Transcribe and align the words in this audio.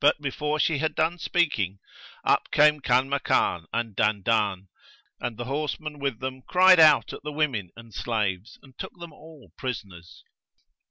But 0.00 0.22
before 0.22 0.58
she 0.58 0.78
had 0.78 0.94
done 0.94 1.18
speaking, 1.18 1.78
up 2.24 2.50
came 2.50 2.80
Kanmakan 2.80 3.66
and 3.74 3.94
Dandan; 3.94 4.68
and 5.20 5.36
the 5.36 5.44
horsemen 5.44 5.98
with 5.98 6.18
them 6.18 6.40
cried 6.40 6.80
out 6.80 7.12
at 7.12 7.22
the 7.24 7.30
women 7.30 7.68
and 7.76 7.92
slaves 7.92 8.58
and 8.62 8.72
took 8.78 8.98
them 8.98 9.12
all 9.12 9.52
prisoners. 9.58 10.24